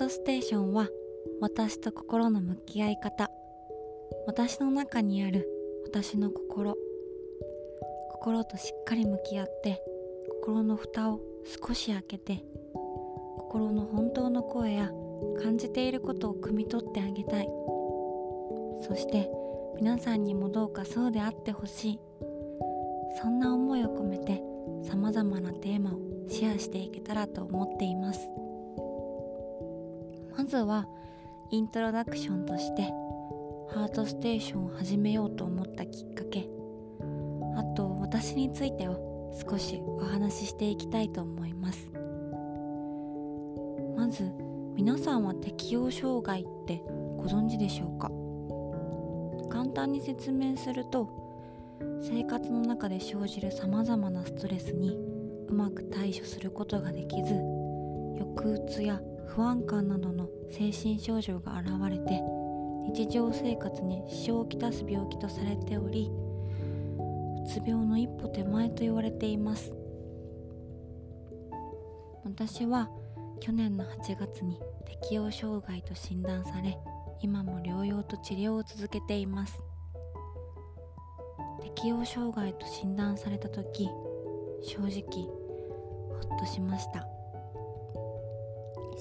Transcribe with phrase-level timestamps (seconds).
[0.00, 0.88] トステーションは
[1.42, 3.30] 私と心の向き合い方。
[4.26, 5.46] 私の中にある
[5.84, 6.74] 私の心。
[8.12, 9.78] 心としっかり向き合って
[10.40, 11.20] 心の蓋を
[11.66, 12.42] 少し開けて
[13.36, 14.90] 心の本当の声や
[15.42, 17.46] 感じていることを汲み取ってあげたい。
[18.80, 19.30] そして
[19.76, 22.00] 皆さんにもどうかそうであってほしい。
[23.20, 24.42] そんな思いを込めて
[24.82, 28.49] さまざまなテーマをシェアしていけたらと思っています。
[30.40, 30.86] まずは
[31.50, 32.84] イントロダクションとして
[33.74, 36.48] ハートステーションを始めようと思ったきっかけ。
[37.58, 41.90] あと私についてを少しお話ししていきたいと思います。
[43.94, 44.32] まず
[44.76, 46.82] 皆さんは適応障害って
[47.18, 48.10] ご存知でしょうか？
[49.50, 51.10] 簡単に説明すると
[52.00, 54.96] 生活の中で生じるさまざまなストレスに
[55.48, 57.34] うまく対処することができず
[58.18, 59.02] 抑うつや
[59.34, 62.20] 不安感などの精神症状が現れて
[62.92, 66.10] 日常生活に支障をきたす病気とされており
[67.44, 69.74] うつ病の一歩手前と言われています。
[72.24, 72.88] 私は
[73.40, 76.78] 去年の8月に適応障害と診断され
[77.20, 79.62] 今も療養と治療を続けています。
[81.62, 83.88] 適応障害と診断された時
[84.62, 87.19] 正直ほっとしました。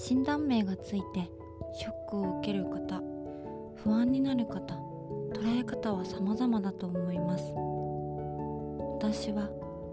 [0.00, 1.28] 診断名がついて
[1.74, 3.02] ショックを受ける方
[3.82, 4.76] 不安になる方
[5.34, 7.52] 捉え方は様々だと思います。
[9.00, 9.50] 私は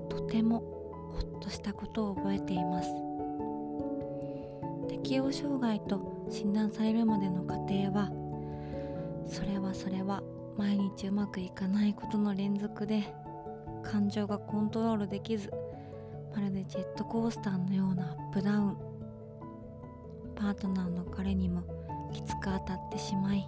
[0.07, 0.59] とても
[1.11, 2.89] ほっとしたことを覚えています。
[4.87, 8.11] 適応障害と診断されるまでの過程は
[9.27, 10.21] それはそれは
[10.55, 13.03] 毎日うまくいかないことの連続で
[13.83, 15.51] 感情がコントロールできず
[16.35, 18.84] まるでジェットコースターのようなアップダウン。
[20.35, 21.63] パートナーの彼にも
[22.13, 23.47] きつく当たってしまい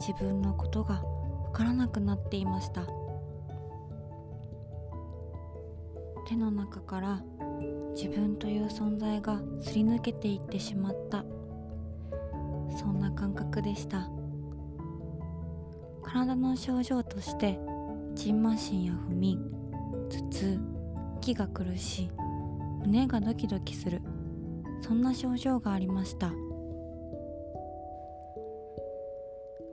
[0.00, 1.02] 自分のことが
[1.44, 2.86] わからなくなっていました。
[6.26, 7.22] 手の中から
[7.94, 11.24] 自分という存在がすり抜けていってしまった。
[12.78, 14.08] そんな感覚でした。
[16.02, 17.58] 体の症状として
[18.14, 19.38] じんましんや不眠
[20.08, 20.60] 頭痛
[21.20, 22.10] 息が苦しい
[22.80, 24.00] 胸がドキドキする
[24.80, 26.32] そんな症状がありました。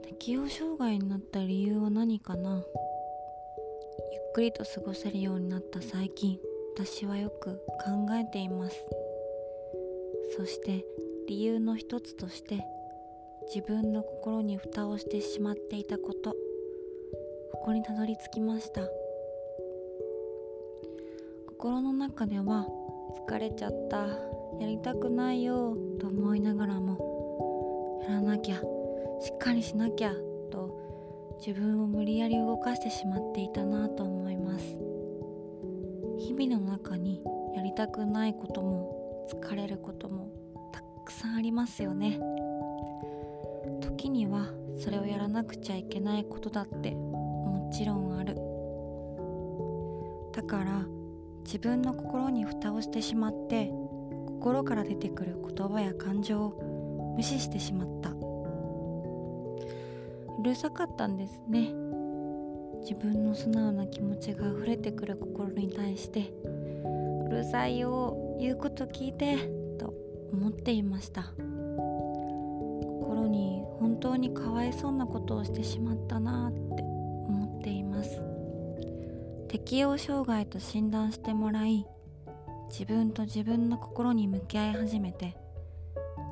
[0.02, 2.56] 適応障害になった理由は何かな？
[2.56, 2.62] ゆっ
[4.34, 6.38] くりと過ごせるようになった最近
[6.76, 8.76] 私はよく考えています。
[10.36, 10.84] そして
[11.28, 12.64] 理由の一つとして
[13.54, 16.32] 自分の心に蓋をしてしまっていたこと
[17.52, 18.82] ここにたどり着きました。
[21.48, 22.66] 心の中では
[23.28, 24.37] 疲れちゃった。
[24.60, 28.56] やりたくないよと思いながらもやらなきゃ
[29.20, 30.12] しっかりしなきゃ
[30.50, 34.64] と自分を無理やり動かしてしまっていたなと思います。
[36.18, 37.22] 日々の中に
[37.54, 40.32] やりたくないことも疲れることも
[40.72, 42.20] たくさんありますよね。
[43.80, 48.34] 時にはそれをやらなくちゃいけないことだってもちろんある。
[50.32, 50.86] だから
[51.44, 53.72] 自分の心に蓋をしてしまって
[54.38, 58.10] 心から出てくる言葉や感情を無視してしまった。
[58.10, 58.14] う
[60.44, 61.72] るさかったんですね。
[62.82, 66.32] 自分の素直な気持ちが溢れてくる心に対して
[67.26, 69.38] うるさいよ言うこと聞いて
[69.76, 69.92] と
[70.32, 71.32] 思っていました。
[72.80, 78.22] 心に本当にかわいそうなことをしてしまったなって思っています。
[79.48, 81.84] 適応障害と診断してもらい
[82.68, 85.36] 自分と自分の心に向き合い始めて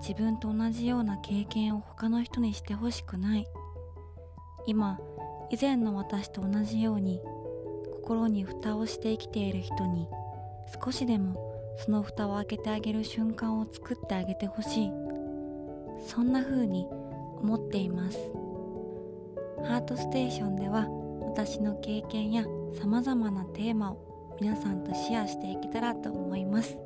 [0.01, 3.47] 自分と同じような経験を他の人にしてほしくない。
[4.67, 4.99] 今
[5.51, 7.21] 以前の私と同じように
[7.95, 10.09] 心に蓋をして生きている人に
[10.83, 14.93] 少しでもその蓋を開けてあげる瞬間を作ってあげてほしい。
[16.07, 16.87] そんな風に
[17.41, 18.19] 思っています。
[19.65, 20.87] ハートステーションでは
[21.23, 22.45] 私の経験や
[22.79, 24.06] さまざまなテーマを
[24.39, 26.79] 皆さんとシェアしていけたらと思います。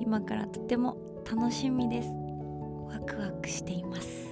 [0.00, 0.96] 今からとても
[1.28, 2.08] 楽しみです。
[2.88, 4.28] ワクワクしています。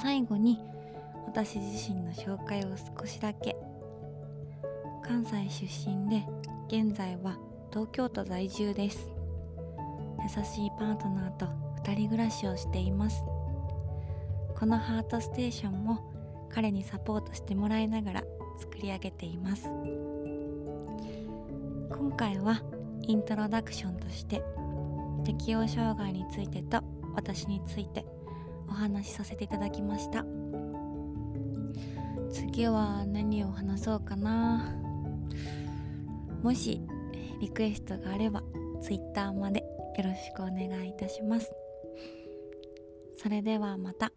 [0.00, 0.60] 最後に
[1.26, 2.68] 私自身の紹介を
[3.00, 3.56] 少しだけ。
[5.02, 6.24] 関西出身で
[6.68, 7.36] 現在は
[7.70, 9.10] 東京都在住です。
[10.22, 11.46] 優しいパートナーと
[11.82, 13.24] 2人暮らしをしています。
[14.56, 16.00] このハートステーションも
[16.48, 18.24] 彼にサポートしてもらいながら
[18.60, 19.64] 作り上げています。
[21.88, 22.62] 今回は
[23.02, 24.42] イントロダクションとして
[25.24, 26.82] 適応障害についてと
[27.14, 28.04] 私について
[28.68, 30.24] お話しさせていただきました。
[32.30, 34.76] 次は何を話そうかな。
[36.42, 36.80] もし
[37.40, 38.42] リクエストがあれば
[38.82, 41.50] Twitter までよろしくお願いいたします。
[43.16, 44.12] それではまた。